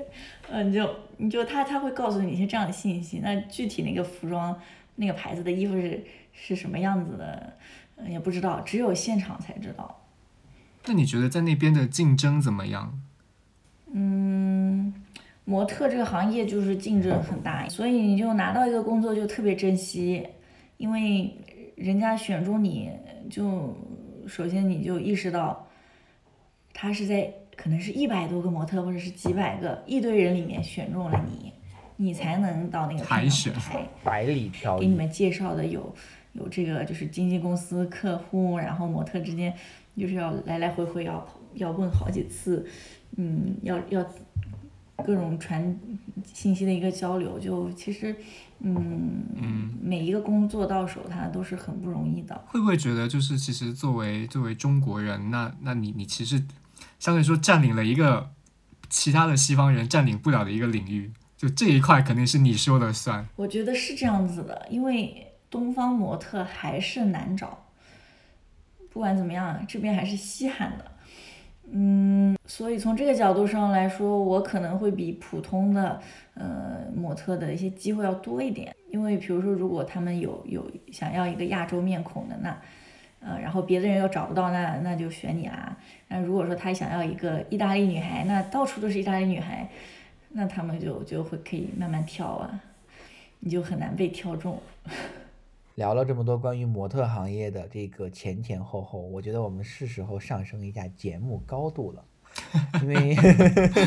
[0.49, 4.57] 嗯，你就你就他他会告诉你一些这样的信息，那具体那个服装
[4.95, 7.53] 那个牌子的衣服是是什么样子的，
[7.95, 10.03] 嗯也不知道，只有现场才知道。
[10.85, 12.99] 那你觉得在那边的竞争怎么样？
[13.91, 14.93] 嗯，
[15.45, 20.25] 模特这个行业就是竞争很大，所以你就拿到一个工作就特别珍惜，
[20.77, 21.35] 因为
[21.75, 22.91] 人家选中你
[23.29, 23.75] 就
[24.27, 25.66] 首先你就意识到，
[26.79, 31.51] 他是在可能是一百多个模特或者是几百个一堆人里面选中了你，
[31.95, 33.51] 你才能到那个海选。
[34.05, 35.91] 百里挑一，给你们介绍的有
[36.33, 39.51] 有这个就是经纪公司客户，然后模特之间
[39.97, 42.63] 就是要来来回回要跑要问好几次，
[43.15, 44.05] 嗯，要要
[45.03, 45.75] 各种传
[46.23, 48.15] 信息的一个交流，就其实
[48.59, 52.39] 嗯嗯每一个工作到手它都是很不容易的。
[52.45, 56.39] 会不会觉得就是其实作为作为中国人，那那你你其实
[56.99, 58.31] 相对来说占领了一个
[58.89, 63.27] 其他的西方人占领不了的一个领域，就这一块肯定是你说了算。
[63.35, 67.65] 我觉得是这样子的，因为东方模特还是难找，
[68.91, 70.91] 不管怎么样，这边还是稀罕的。
[71.69, 76.01] 嗯，所以从这个角度上来说，我可能会比普通的
[76.33, 78.73] 呃模特的一些机会要多一点。
[78.89, 82.57] 因为比如说，如果他们有有想要一个亚洲面孔的，那
[83.27, 85.75] 呃，然后别的人又找不到，那那就选你啦。
[86.07, 89.69] 那如果说他想要一个意大利女孩，那到处都是意大利女孩，
[90.29, 92.61] 那他们就就会可以慢慢挑啊。
[93.39, 94.59] 你就很难被挑中。
[95.75, 102.03] 聊了这么多关于模特行业的这个前前后后，我觉得我们是时候上升一下节目高度了，
[102.81, 103.15] 因为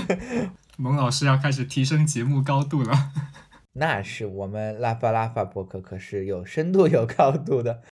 [0.79, 2.92] 蒙老师要开始提升节目高度了。
[3.74, 7.83] 那是我们拉法拉法博客可是有深度有高度的，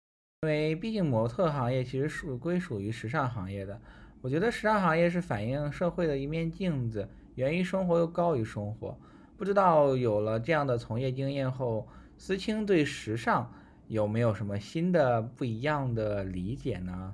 [0.42, 3.81] 因为毕竟模特行业其实属归属于时尚行业的。
[4.20, 8.96] 我觉得时尚行业是反映社会的一面镜子，源于生活又高于生活。
[9.37, 13.53] 不知道有了这样的从业经验后，思清对时尚
[13.88, 17.12] 有没有什么新的不一样的理解呢？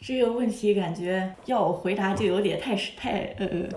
[0.00, 3.68] 这个问题感觉要我回答就有点太太呃，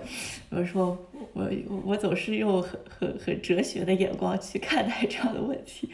[0.50, 0.96] 我说
[1.32, 1.50] 我
[1.84, 5.90] 我总是用很很很哲学的眼光去看待这样的问题。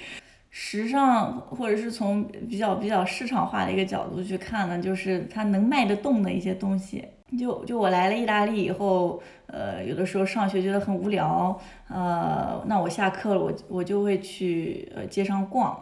[0.56, 7.04] 时尚或者是从比较比较市场化的一个角度去看呢，就是它能卖得动的一些东西。
[7.36, 15.76] 就就我来了意大利以后，呃，有的时候上学觉得很无聊，呃，那我下课了，我我就会去呃街上逛。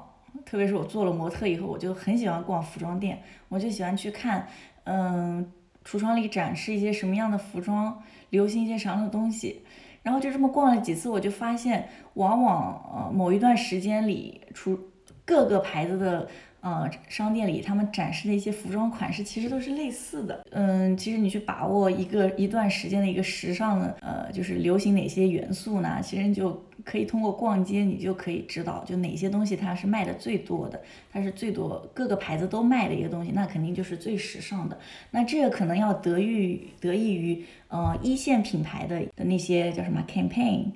[0.46, 4.48] 特别是我做了模特以后，我就很喜欢逛服装店，我就喜欢去看，
[4.84, 5.46] 嗯，
[5.84, 9.60] 橱窗里展示一些什么样的服装，流行一些什么样的东西，
[10.02, 14.78] 然后就这么逛了几次，我就发现，往往呃某一段时间里，出
[15.24, 16.28] 各个牌子的。
[16.62, 20.46] 呃，商店里他们展示的一些服装款式其实都是类似的。
[20.52, 26.00] 嗯，其实你去把握一个一段时间的一个时尚的，呃，就是流行哪些元素呢？
[26.00, 30.80] 其实你就可以通过逛街，你就可以知道，就哪些东西它是卖的最多的，
[31.12, 34.78] 它是最多各个牌子都卖的一个东西，那肯定就是最时尚的。
[35.10, 40.66] 那这个可能要得益得益于呃一线品牌的的那些叫什么 campaign，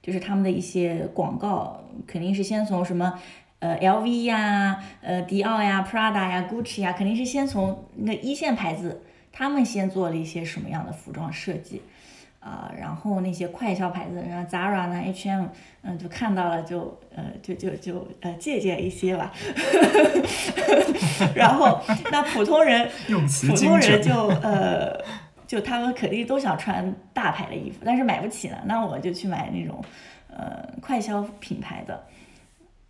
[0.00, 3.20] 就是他们的一些广告，肯定是先从什么。
[3.60, 11.80] 呃，LV 呀，呃，迪奥呀，Prada 呀，Gucci 呀，肯定是先从那一线牌子，他们先做了一些什么样的服装设计，
[12.40, 15.46] 啊，然后那些快销牌子，然后 Zara 呢，H&M，
[15.82, 19.32] 嗯，就看到了就，呃，就就就呃借鉴一些吧，
[21.34, 21.80] 然后
[22.12, 22.86] 那普通人，
[23.48, 24.94] 普通人就呃，
[25.46, 29.82] 就他们肯定都想穿大牌的衣服，但是买不起呢，那我就去买那种，
[30.28, 32.04] 呃，快销品牌的。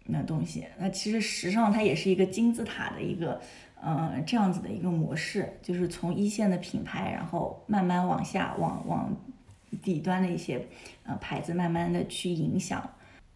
[0.06, 3.40] 那东西，那其实时尚它也是一个金字塔的一个，
[3.82, 9.16] 嗯，这样子的一个模式，就是从一线的品牌，然后慢慢往下，往往
[9.82, 10.62] 底端的一些
[11.04, 12.86] 呃牌子，慢慢的去影响。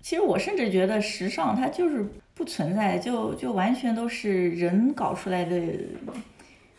[0.02, 5.58] 其实我甚至觉得时尚它就是不存在，就就完全都是人搞出来的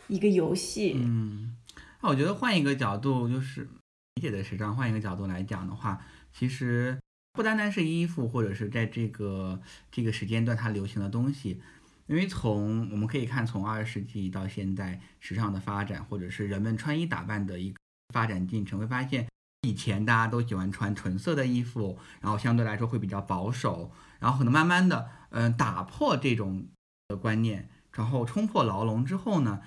[0.08, 0.94] 一个游戏。
[0.96, 1.56] 嗯，
[2.04, 3.68] 那我觉得换一个角度，就是
[4.14, 6.00] 理解的时尚，换一个角度来讲的话，
[6.32, 6.96] 其实。
[7.32, 9.62] 不单单是衣服，或者是在这个
[9.92, 11.62] 这个时间段它流行的东西，
[12.08, 17.78] 因为从我们可以看，从二十世纪到现在，时尚的发展，或者是人们穿衣打扮的一个
[18.14, 19.28] 发展进程，会发现
[19.62, 26.68] 以前大家都喜欢穿纯色的衣服，然后相对来说会比较保守，然后可能慢慢的，嗯，打破这种
[27.08, 29.62] 的观念，然后冲破牢笼之后呢，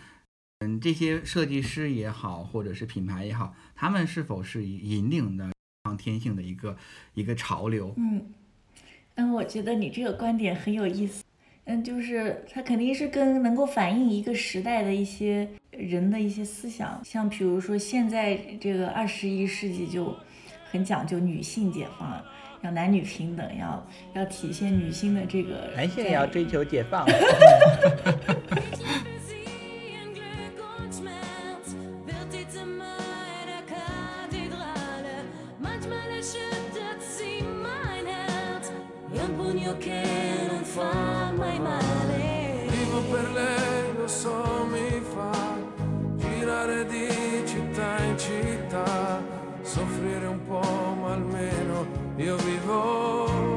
[0.59, 5.52] 嗯，这些设计师也好，或者是品牌也好，他们是否是引领的？
[5.97, 6.77] 天性的一个
[7.15, 7.93] 一个潮流。
[7.97, 8.23] 嗯，
[9.17, 11.23] 嗯，我觉得你这个观点很有意思。
[11.65, 20.13] 嗯，就是它肯定是跟能够反映一个时代的一些人的一些思想，像比如说现在这个二十一世纪就
[20.71, 22.21] 很讲究女性解放，
[22.63, 25.71] 要男女平等，要要体现女性的这个。
[25.77, 27.07] 男性也要追求解放。
[46.63, 47.09] andare di
[47.45, 49.21] città in città,
[49.63, 53.52] soffrire un po' ma almeno io vivo.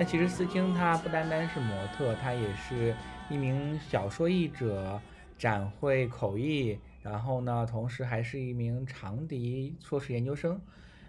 [0.00, 2.96] 那其实思清她不单单是模特，她也是
[3.28, 4.98] 一名小说译者，
[5.36, 10.58] 展会口译，然后呢，同时还是一名长笛硕士研究生。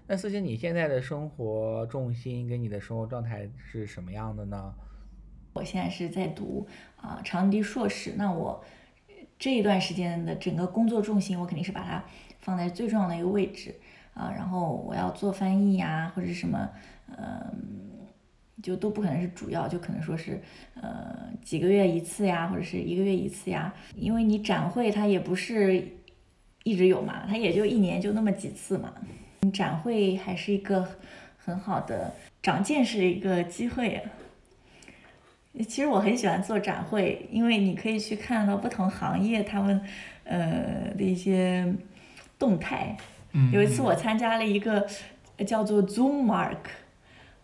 [0.07, 4.73] 那思清，你现在的生活重心跟你的生活状态是什么样的呢？
[5.53, 8.61] 我现在是在读啊长笛硕士，那我
[9.39, 12.03] 这一段时间的整个工作重心，我肯定是把它
[12.41, 13.73] 放在最重要的一个位置
[14.13, 16.69] 啊，然后我要做翻译呀，或者是什么，
[17.07, 17.87] 嗯。
[18.61, 20.41] 就都不可能是主要，就可能说是，
[20.81, 23.73] 呃，几个月一次呀，或者是一个月一次呀。
[23.95, 25.87] 因为你展会它也不是
[26.63, 28.93] 一直有嘛，它也就一年就那么几次嘛。
[29.51, 30.87] 展会还是一个
[31.37, 34.01] 很好的长见识的一个机会。
[35.67, 39.81] 其实我很喜欢做展会，因为你可以去看到不同行业他们
[40.23, 41.75] 呃的一些
[42.39, 42.95] 动态。
[43.33, 44.87] 嗯，有一次我参加了一个
[45.45, 46.57] 叫做 Zoom Mark，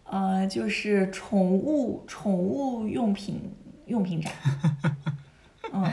[0.09, 3.41] 呃，就是宠物宠物用品
[3.87, 4.31] 用品展，
[5.73, 5.83] 嗯，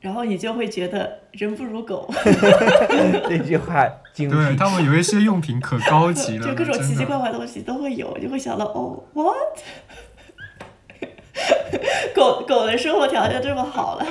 [0.00, 2.08] 然后你就会觉得人不如狗，
[3.28, 4.36] 这句话精辟。
[4.36, 9.36] 对他们有一些用品可高级了，就各种奇奇怪怪的东西都会有，就会想到哦，what？
[12.14, 14.06] 狗狗的生活条件这么好了，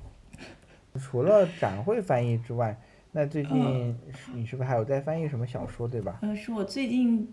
[1.00, 2.78] 除了展会翻译之外，
[3.12, 3.96] 那最近
[4.34, 6.18] 你是不是还有在翻译什么小说，对吧？
[6.22, 7.26] 呃，是我最近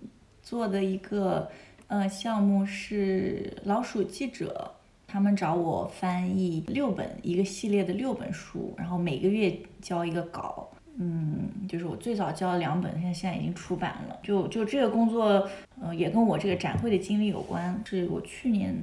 [0.46, 1.50] 做的一个
[1.88, 4.72] 呃项目是老鼠记者，
[5.08, 10.70] 他们找我翻译六本一个系列的六本书，然后每个月交一个稿。
[10.98, 14.18] 嗯，就是我最早交了两本，现在现在已经出版了。
[14.22, 15.50] 就就这个工作，
[15.82, 17.82] 呃，也跟我这个展会的经历有关。
[17.84, 18.74] 是我去年，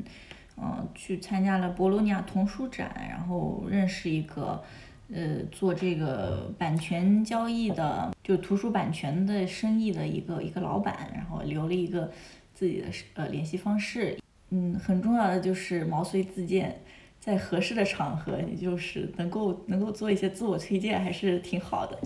[0.57, 4.63] 嗯、去参加了博洛尼亚童书展，然后认识一个，
[5.11, 12.11] 呃，做这个版权交易的，就图书版权的生意的一个一个老板，然后留了一个
[12.55, 14.19] 自己的呃联系方式。
[14.51, 16.81] 嗯，很重要的就是毛遂自荐，
[17.19, 21.99] 在合适的场合，你就是能够能够做一些自我推荐，还是挺好的。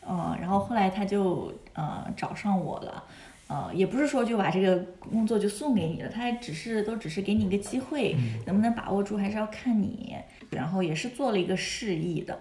[0.00, 3.04] 呃，然后后来他就呃找上我了，
[3.48, 10.16] 呃，也不是说就把这个工作就送给你了，他还只是都只是给你一个机会，能不能把握住还是要看你。
[10.50, 12.40] 然后也是做了一个示意的，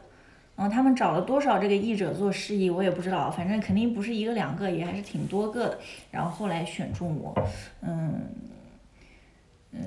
[0.55, 5.79] 然后他们找了多少这个译者做示意，我也不知道，反正肯定不是一个两个，也还是挺多个的。
[6.11, 7.33] 然后后来选中我，
[7.81, 8.21] 嗯
[9.71, 9.81] 嗯，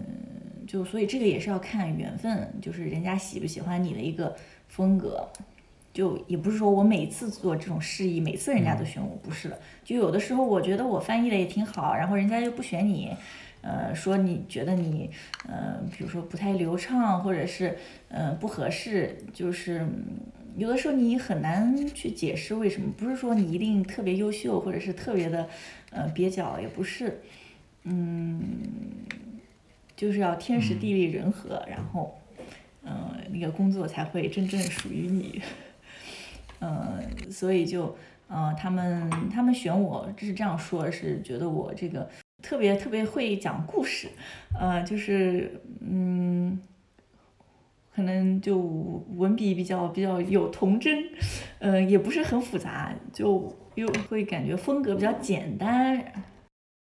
[0.66, 4.36] 就所以这个也是要看缘分，就是人家喜不喜欢你的一个
[4.68, 5.28] 风格。
[5.90, 9.58] 就也不是说我每次做这种示意，每次人家都选我，不是的。
[9.82, 13.16] 就有的时候我觉得我翻译的也挺好，然后人家又不选你，
[13.68, 15.10] 呃，说你觉得你
[15.46, 17.76] 呃，比如说不太流畅，或者是
[18.08, 20.20] 呃不合适，就是嗯
[20.56, 22.90] 有的时候你很难去解释为什么。
[22.96, 25.46] 不是说你一定特别优秀，或者是特别的
[25.90, 27.20] 呃蹩脚，也不是，
[27.84, 28.40] 嗯，
[29.94, 32.18] 就是要天时地利人和，然后。
[32.90, 35.42] 嗯，那个工作才会真正属于你。
[36.60, 37.94] 嗯， 所以就，
[38.28, 42.08] 呃，他们他们选我是这样说，是觉得我这个
[42.42, 44.08] 特别特别会讲故事，
[44.58, 46.60] 呃，就是嗯，
[47.94, 51.04] 可能就文笔比较比较有童真，
[51.58, 56.12] 呃，也不是很复杂，就又会感觉风格比较简单。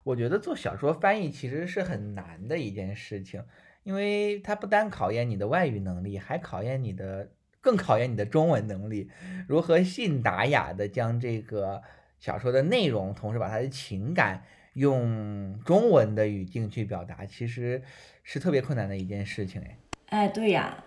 [0.04, 3.42] 我觉得做小说翻译其实是很难的一件事情，
[3.82, 9.10] 因为它不单考验你的外语能力，还考验你的，更考验你的中文能力。
[9.48, 11.82] 如何信达雅的将这个
[12.20, 14.44] 小说的内容，同时把它的情感
[14.76, 17.82] 用中文的语境去表达，其实
[18.22, 19.62] 是特别困难的一件事情。
[19.62, 19.76] 哎，
[20.10, 20.84] 哎，对呀，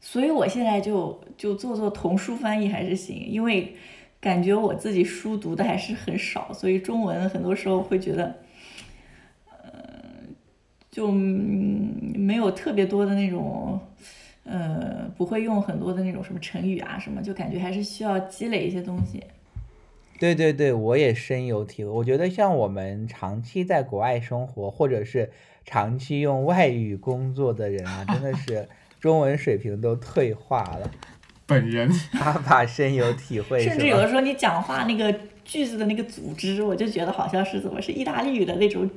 [0.00, 3.74] 所以我现在就就做做童书翻译还是行，因为
[4.20, 8.36] 感觉我自己书读的还是很少，所以中文很多时候会觉得，
[9.50, 9.82] 呃，
[10.92, 13.80] 就没有特别多的那种，
[14.44, 19.20] 呃，不会用很多的那种什么成语啊什么，就感觉还是需要积累一些东西。
[20.24, 21.90] 对对对，我也深有体会。
[21.90, 25.30] 我觉得像我们长期在国外生活，或者是
[25.66, 28.66] 长期用外语工作的人啊，真的 是
[28.98, 30.90] 中文水平都退化了。
[31.44, 38.88] 本人 爸爸深有体会，甚至有的时候你讲话那个句子的那个组织，我就觉得好像是怎么是意大利语的那种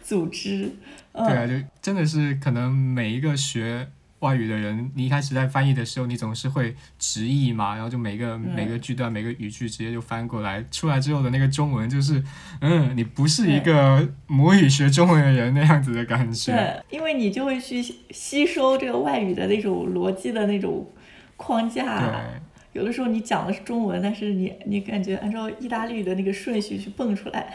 [0.00, 0.70] 组织。
[1.10, 3.88] 嗯，对啊，就真的是可能每一个学
[4.22, 12.22] 外语的人，你一开始在翻译的时候，你总是会直译嘛，然后就每个每个句段、每个语句直接就翻过来，出来之后的那个中文就是，
[12.60, 16.52] 嗯，你不是一个母语学中文的人那样子的感觉。
[16.52, 20.88] 对，因为你就会去吸收这个外语的那种逻辑的那种
[21.36, 21.98] 框架。
[22.00, 27.52] 对，有的时候你讲的是中文，但是你你感觉按照意大利语的那个顺序去蹦出来，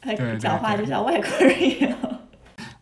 [0.00, 1.96] 还讲话就像外国人一样。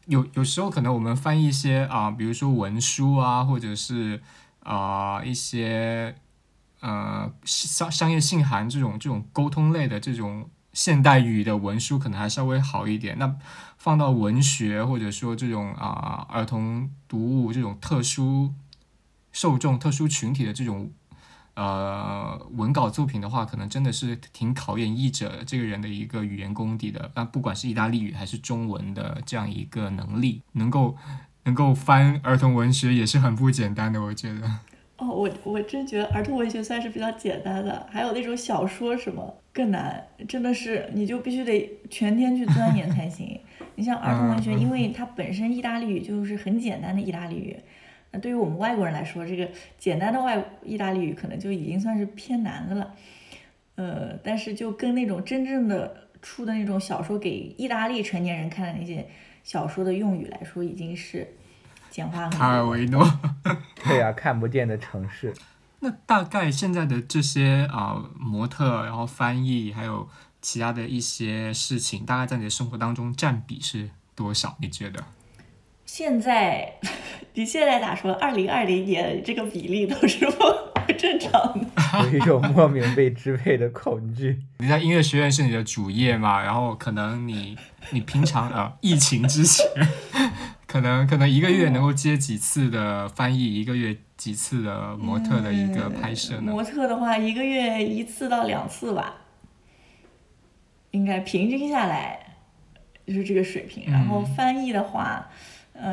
[0.08, 4.22] 有有时候可能我们翻译一些啊、比如说文书啊，或者是
[4.60, 6.16] 啊、一些
[6.80, 13.18] 呃商商业信函这种这种沟通类的这种现代语的文书，可能还稍微好一点。
[13.18, 13.36] 那
[13.76, 18.52] 放到文学或者说这种啊、儿童读物这种特殊
[19.30, 20.90] 受众、特殊群体的这种。
[21.58, 27.10] 呃，文稿作品的话，可能真的是挺考验译者这个人的一个语言功底的。
[27.16, 30.96] 那不管是意大利语还是中文的这样一个能力，能够
[31.42, 34.48] 能够翻儿童文学也是很不简单的，我觉得。
[34.98, 43.40] 哦，我我真觉得儿童文学算是比较简单的，还有那种小说什么更难，真的是你就必须得全天去钻研才行。
[43.74, 47.56] 你像儿童文学， 因为它本身意大利语就是很简单的意大利语，
[48.10, 49.48] 那对于我们外国人来说，这个
[49.78, 52.94] 简单的外意大利语可能就已经算是偏难的了。
[53.74, 59.08] 呃，但是就跟那种真正的出的那种小说给意大利成年人看的那些
[59.44, 61.36] 小说的用语来说，已经是
[61.90, 62.38] 简化很多。
[62.38, 63.06] 卡尔维诺。
[63.84, 65.32] 对呀、看不见的城市。
[65.80, 70.08] 那大概现在的这些啊、模特，然后翻译，还有
[70.42, 74.56] 其他的一些事情，大概在你的生活当中占比是多少？
[74.60, 75.04] 你觉得？
[75.88, 76.70] 现在，
[77.32, 78.12] 你现在咋说？
[78.12, 80.32] 二零二零年这个比例都是不
[80.86, 81.66] 不正常的。
[82.12, 84.38] 有一种莫名被支配的恐惧。
[84.58, 86.42] 你在音乐学院是你的主业嘛？
[86.42, 87.56] 然后可能你
[87.90, 89.66] 你平常 呃疫情之前，
[90.66, 96.52] 可能可能一个月能够接几次的翻译，一个月几次的模特的一个拍摄呢？
[96.52, 99.14] 模特的话，一个月一次到两次吧，
[100.90, 102.36] 应该平均下来
[103.06, 103.90] 就是这个水平。
[103.90, 105.36] 然后嗯翻译的话，嗯、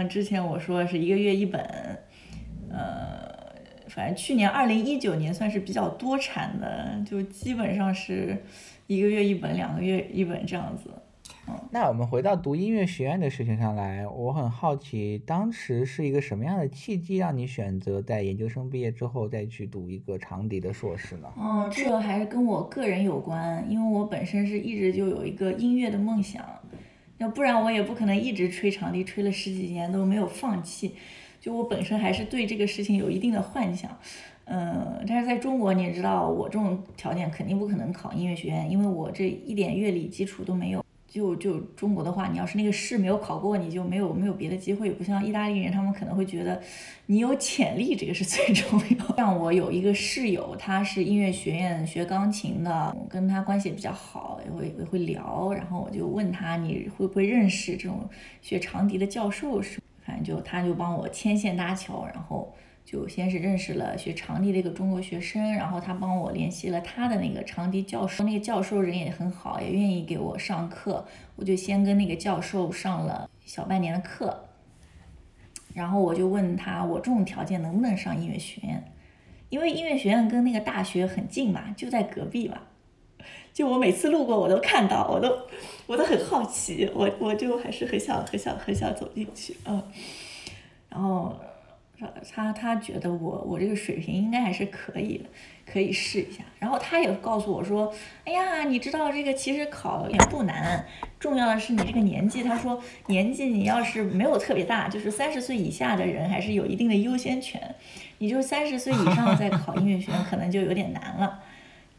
[0.10, 1.62] 之前我说是一个月一本，
[2.70, 3.30] 呃，
[3.88, 8.44] 反正去年二零一九年算是比较多产的，就基本上是
[8.88, 10.90] 一个月一本，两个月一本这样子。
[11.48, 21.28] 嗯那我们回到读音乐学院的事情上来，我很好奇，当时是一个什么样的契机让你选择在研究生毕业之后再去读一个长笛的硕士呢？
[21.38, 26.44] 嗯，这个还是跟我个人有关，因为我本身是一直就有一个音乐的梦想，
[27.18, 30.96] 要不然我也不可能一直吹长笛，吹了十几年都没有放弃。
[31.40, 33.98] 就我本身还是对这个事情有一定的幻想，
[34.46, 40.85] 嗯，但是在中国你也知道，我这种条件肯定不可能考音乐学院，因为我这一点乐理基础都没有。
[41.08, 44.92] 就就中国的话，你要是那个试没有考过，你就没有没有别的机会。
[44.92, 46.62] 不像意大利人，他们可能会觉得
[47.06, 49.16] 你有潜力，这个是最重要。
[49.16, 55.54] 像我有一个室友，他是音乐学院学钢琴的，我跟他关系也比较好，也会也会聊。
[55.54, 58.10] 然后我就问他，你会不会认识这种
[58.42, 59.62] 学长笛的教授？
[59.62, 62.54] 是，反正就他就帮我牵线搭桥，然后。
[62.86, 71.04] 就先是认识了学长笛的一个中国学生，然后他帮我联系了他的那个长笛教授，那个教授人也很好，也愿意给我上课，
[71.36, 74.46] 我就先跟那个教授上了小半年的课，
[75.74, 78.84] 然后我就问他，我这种条件能不能上音乐学院？
[79.50, 82.60] 因为音乐学院跟那个大学很近嘛，就在隔壁嘛。
[83.52, 85.36] 就我每次路过，我都看到，我都
[85.88, 89.82] 我都很好奇，我我就还是很想很想很想走进去，嗯，
[90.90, 91.36] 然后。
[92.34, 95.26] 他他觉得我我这个水平应该还是可以的，
[95.66, 96.44] 可以试一下。
[96.60, 97.94] 然后他也告诉我说
[98.26, 100.86] ：“哎呀，你知道这个其实考也不难，
[101.20, 107.76] 重要的是你这个年纪。”他说：“年纪你要是没有特别大，就是三十岁以下的人还是有一定的优先权。
[108.18, 111.44] 你就三十岁以上再考音乐学院，可能就有点难了。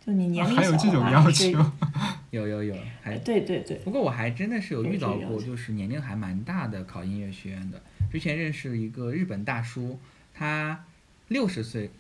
[0.06, 1.50] 就你年龄还有这种要求？
[2.30, 7.82] 有有有，还对对对，不过我还真的是有有遇到过，就是年龄还蛮大的考音乐学院的。
[8.12, 9.98] 之前认识一个日本大叔，
[10.32, 10.84] 他
[11.28, 11.90] 六十岁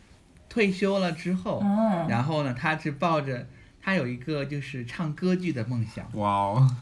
[0.48, 3.48] 退休了之后，嗯，然后呢，他是抱着
[3.82, 6.08] 他有一个就是唱歌剧的梦想。
[6.14, 6.76] 哇哦，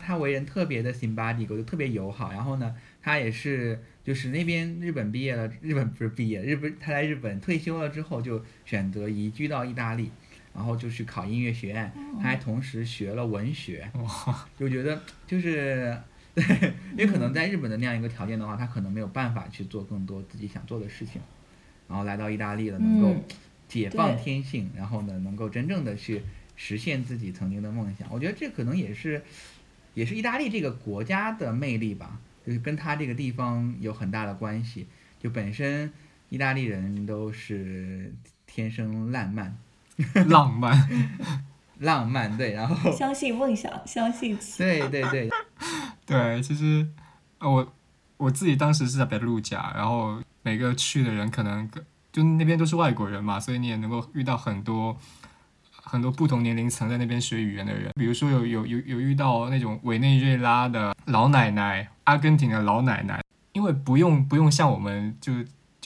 [0.00, 2.30] 他为人特别的 sympathetic，就特别友好。
[2.30, 10.10] 然后呢，他也是就是那边日本毕业了，日本不是毕业，日本他在日本退休了之后就选择移居到意大利，
[10.56, 13.88] 然后就去考音乐学院，他还同时学了文学。
[13.94, 15.94] 哇，就觉得就是，
[16.96, 21.20] 因为可能在日本的那样一个条件的话，他可能没有办法去做更多自己想做的事情，
[21.86, 23.22] 然后来到意大利了，能够嗯
[23.68, 26.22] 解放天性，然后呢，能够真正的去
[26.56, 28.08] 实现自己曾经的梦想。
[28.10, 29.22] 我觉得这可能也是，
[29.92, 34.86] 也是意大利这个国家的魅力吧，就是跟他这个地方有很大的关系。
[35.20, 35.92] 就本身
[36.30, 38.14] 意大利人都是
[38.46, 39.58] 天生烂漫，
[40.28, 40.88] 浪漫，
[41.80, 45.30] 浪漫对，然后相信梦想，相信期对对对，
[46.04, 46.86] 对， 其实
[47.38, 47.72] 呃我
[48.16, 54.96] 我自己当时是在北路甲，然后每个去的人可能跟就那边都是外国人嘛，所以你也能够遇到很多
[55.70, 63.22] 很多不同年龄层在那边学语言的人，比如说有有有有遇到那种委内瑞拉的老奶奶、阿根廷的老奶奶，
[63.52, 65.32] 因为不用不用像我们就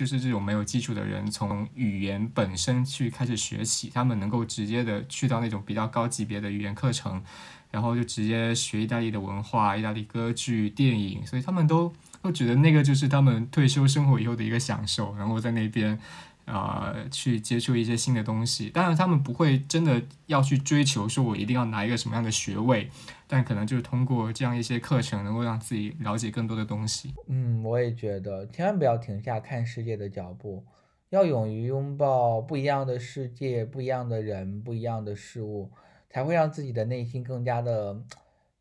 [0.00, 7.22] 就是这种没有基础的人从语言本身去开始学起，他们能够直接的去到那种比较高级别的语言课程，
[7.70, 11.92] 然后就直接学意大利的文化、意大利歌剧、电影，所以他们都
[12.22, 16.00] 都觉得那个就是他们退休生活以后的一个享受，然后在那边。
[16.46, 22.90] 呃，去接触一些新的东西，当然他们不会真的要去追求说我一定要拿一个什么样的学位，
[23.32, 27.14] 但可能就是通过这样一些课程，能够让自己了解更多的东西。
[27.28, 30.64] 嗯，我也觉得，千万不要停下看世界的脚步，
[31.10, 35.70] 要勇于拥抱不一样的世界、不一样的人、不一样的事物，
[36.08, 38.02] 才会让自己的内心更加的，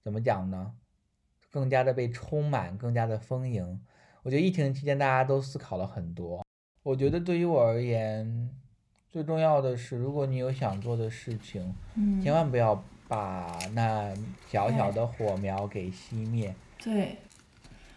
[0.03, 0.73] 怎么讲呢？
[1.51, 3.81] 更加的被充满，更加的丰盈。
[4.21, 6.45] 我觉得疫情期间大家都思考了很多。
[6.83, 8.51] 我觉得对于我而言，
[9.09, 14.13] 最重要的是，如果你有想做的事情，嗯，千万不要把那
[14.47, 16.55] 小小的火苗给熄灭。
[16.81, 17.17] 对，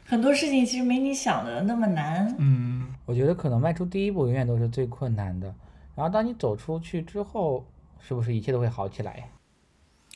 [0.05, 2.35] 很多事情其实没你想的那么难。
[2.39, 5.55] 嗯，我觉得可能迈出第一步永远都是最困难的，
[5.95, 7.65] 然后当你走出去之后，
[8.01, 9.29] 是不是一切都会好起来？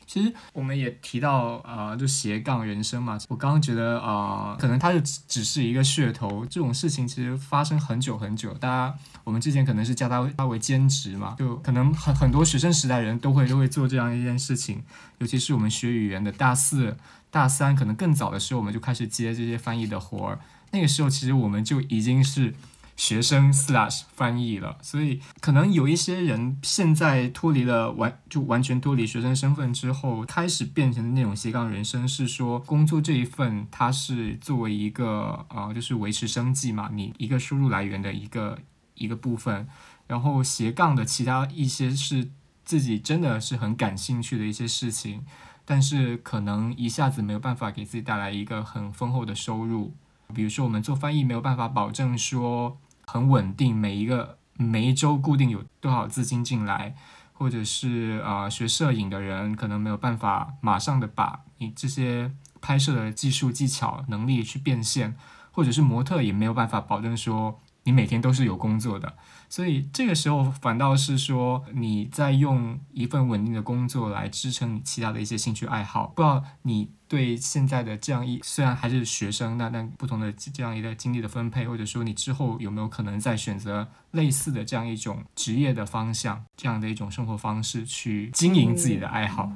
[0.07, 3.19] 其实我们也提到啊、呃就斜杠人生嘛。
[3.29, 8.55] 我刚刚觉得啊、呃可能它就只只是一个噱头，这种事情其实发生很久很久。
[8.55, 8.95] 大家
[9.25, 14.83] 我们之前可能是叫它它为兼职嘛，就可能很很多学生时代人都会都会做这样一件事情，
[15.19, 16.97] 尤其是我们学语言的大四、
[17.31, 20.39] 大三，可能更早的时候我们就开始接这些翻译的活儿。
[20.73, 22.53] 那个时候其实我们就已经是
[22.97, 38.59] 学生 slash 翻译了，所以可能有一些人现在脱离了完就完全脱离学生身份之后，开始变成那种斜杠人生，是说工作这一份它是作为一个呃就是维持生计嘛，你一个收入来源的一个
[38.95, 39.69] 一个部分，
[40.07, 42.31] 然后斜杠的其他一些是
[42.65, 45.25] 自己真的是很感兴趣的一些事情，
[45.67, 49.95] 但是可能一下子没有办法给自己带来一个很丰厚的收入。
[50.35, 52.77] 比如说，我们做翻译没有办法保证说
[53.07, 56.95] 很稳定，每一个每一周固定有多少资金进来，
[57.33, 65.17] 或者是啊、呃学摄影的人可能没有办法马上的把你这些拍摄的技术技巧能力去变现，
[65.53, 69.15] 或者是模特也没有办法保证说你每天都是有工作的，
[69.57, 76.09] 所以这个时候反倒是说你在用一份稳定的工作来支撑你其他的一些兴趣爱好。
[76.09, 89.51] 不知道你对现在的这样一虽然还是学生，那那不同的这样一个精力的分配，或者说你之后有没有可能再选择类似的这样一种职业的方向，这样的一种生活方式去经营自己的爱好？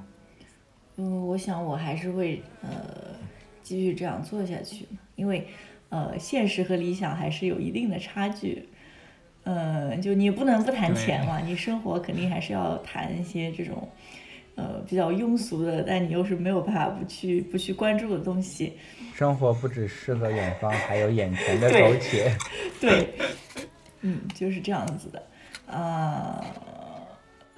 [0.97, 2.71] 嗯，我想我还是会呃
[3.63, 5.47] 继续这样做下去，因为
[5.91, 8.67] 呃现实和理想还是有一定的差距。
[9.51, 13.89] 呃，就你不能不谈钱嘛，你生活肯定还是要谈一些这种
[14.55, 18.75] 呃比较庸俗的，但你又是没有办法不去不去关注的东西。
[19.13, 22.33] 生活不只适合远方，还有眼前的苟且。
[22.81, 23.13] 对，
[24.03, 25.23] 嗯，就是这样子的，
[25.67, 26.45] 呃、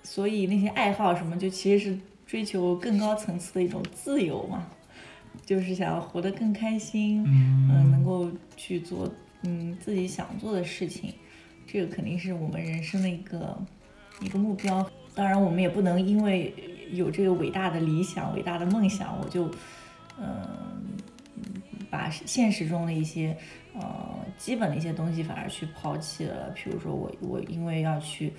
[0.03, 4.67] 所以那些爱好什么，就其实是追求更高层次的一种自由嘛，
[5.45, 9.13] 就是想要活得更开心，嗯、能够去做
[9.43, 11.13] 嗯自己想做的事情，
[11.67, 13.57] 这个肯定是我们人生的一个
[14.21, 14.89] 一个目标。
[15.15, 16.55] 当然，我们也不能因为
[16.91, 19.51] 有这个伟大的理想、伟大的梦想，我就
[20.19, 20.27] 嗯、
[21.91, 23.37] 把现实中的一些
[23.75, 26.51] 呃基本的一些东西反而去抛弃了。
[26.55, 28.33] 比如说我我因为要去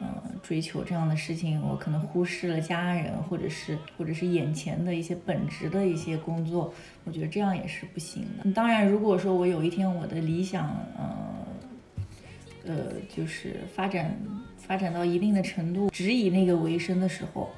[0.00, 0.06] 嗯
[0.42, 6.72] 追求这样的事情，我可能忽视了家人，或者是或者是眼前的一些本职的一些工作，
[7.04, 8.50] 我觉得这样也是不行的。
[8.52, 11.34] 当然，如果说我有一天我的理想呃
[12.66, 14.18] 呃就是发展
[14.56, 17.54] 发展到一定的程度，只以那个为生的时候，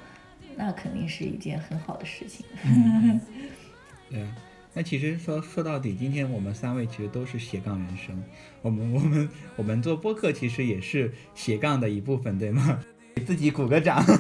[0.57, 2.45] 那肯定是一件很好的事情。
[4.11, 4.25] 对，
[4.75, 8.23] 那其实说说到底，今天我们三位其实都是斜杠人生。
[8.63, 12.81] 我们我们我们做播客其实也是斜杠的一部分，对吗？
[13.15, 14.05] 给自己鼓个掌。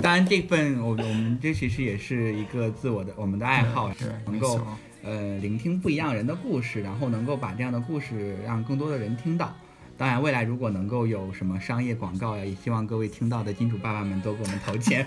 [0.00, 4.60] 当然，这份我我们这其实也是一个自我的我们的爱好，是，能够。
[5.06, 9.54] 呃聆听不一样人的故事，然后能够把这样的故事让更多的人听到。
[9.96, 15.06] 当然，未来如果能够有什么商业广告呀，也希望各位听到的金主爸爸们都给我们投钱。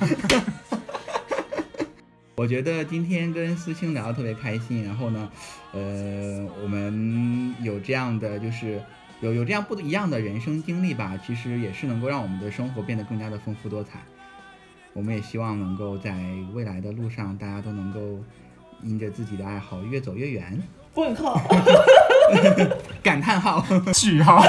[2.36, 5.30] 我觉得今天跟思清聊得特别开心，然后呢，
[5.74, 8.82] 呃，我们有这样的就是
[9.20, 14.00] 有有这样不一样的人生经历吧，其实也是能够让我们的生活变得更加的丰富多彩。
[14.94, 16.18] 我们也希望能够在
[16.54, 18.00] 未来的路上，大家都能够
[18.84, 20.62] 因着自己的爱好越走越远。
[20.96, 21.40] 问号。
[23.04, 23.66] 感叹号。
[23.94, 24.44] 句号。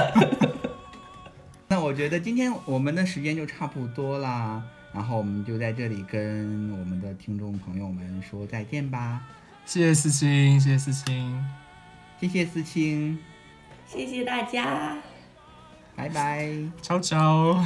[1.68, 4.62] 那我觉得今天我们的时间就差不多啦，
[4.92, 9.20] 然后我们就在这里跟我们的听众朋友们说再见吧。
[9.64, 11.44] 谢谢思清，谢谢思清，
[12.20, 13.18] 谢谢思清，
[13.86, 14.96] 谢谢大家，
[15.94, 16.50] 拜拜。
[16.82, 17.64] 超超。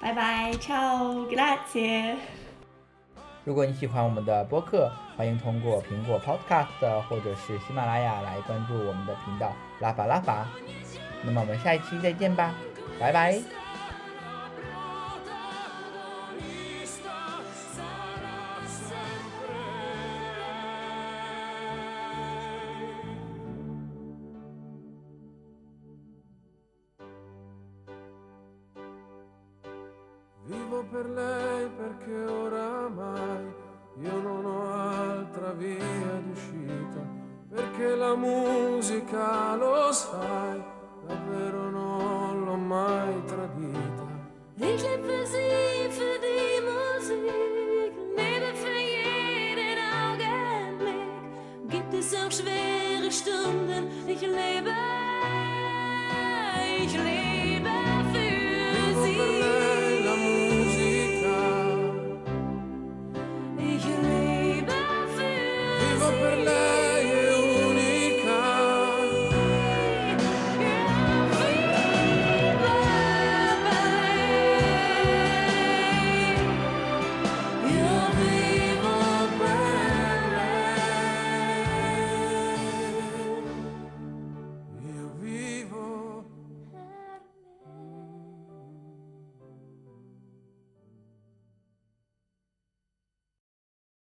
[0.00, 2.16] 拜拜，ciao grazie。
[3.44, 10.46] 如果你喜欢我们的播客，欢迎通过苹果 Podcast 或者是喜马拉雅来关注我们的频道拉法拉法。
[11.22, 12.54] 那么我们下一期再见吧，
[12.98, 13.61] 拜拜。